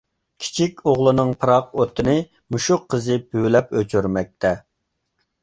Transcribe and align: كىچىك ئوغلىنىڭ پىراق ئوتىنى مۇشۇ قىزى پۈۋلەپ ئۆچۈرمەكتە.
كىچىك 0.43 0.79
ئوغلىنىڭ 0.91 1.29
پىراق 1.45 1.67
ئوتىنى 1.83 2.15
مۇشۇ 2.57 2.79
قىزى 2.95 3.19
پۈۋلەپ 3.35 3.77
ئۆچۈرمەكتە. 3.83 4.57